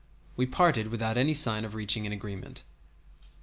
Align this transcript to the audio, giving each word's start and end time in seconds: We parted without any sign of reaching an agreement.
We 0.35 0.47
parted 0.47 0.87
without 0.87 1.15
any 1.15 1.35
sign 1.35 1.63
of 1.63 1.75
reaching 1.75 2.07
an 2.07 2.11
agreement. 2.11 2.63